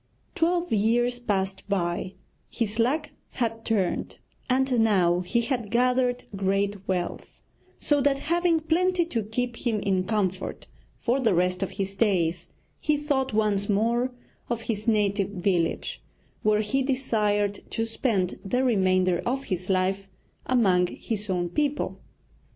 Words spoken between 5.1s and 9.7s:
he had gathered great wealth, so that having plenty to keep